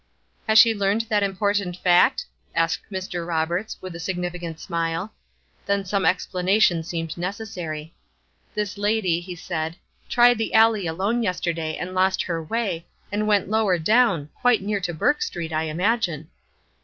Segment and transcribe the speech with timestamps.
[0.47, 3.23] "Has she learned that important fact?" asked Mr.
[3.27, 5.13] Roberts, with a significant smile.
[5.67, 7.93] Then some explanation seemed necessary.
[8.55, 9.75] "This lady," he said,
[10.09, 14.79] "tried the alley alone yesterday, and lost her way, and went lower down, quite near
[14.79, 16.29] to Burk Street, I imagine."